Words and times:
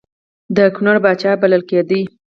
د 0.55 0.57
کنړ 0.75 0.95
پاچا 1.03 1.31
بلل 1.41 1.61
کېدی. 1.69 2.01